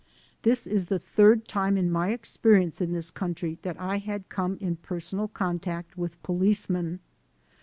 [0.41, 4.57] This was the third time in my experience in this country that I had come
[4.59, 7.01] in personal contact with policemen.